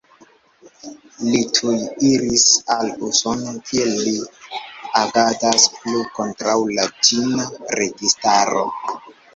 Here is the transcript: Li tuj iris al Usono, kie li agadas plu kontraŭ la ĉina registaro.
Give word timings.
Li 1.25 1.41
tuj 1.57 1.75
iris 2.07 2.47
al 2.77 2.89
Usono, 3.09 3.55
kie 3.69 3.85
li 3.93 4.17
agadas 5.05 5.71
plu 5.77 6.05
kontraŭ 6.19 6.59
la 6.81 6.91
ĉina 7.05 7.51
registaro. 7.85 8.69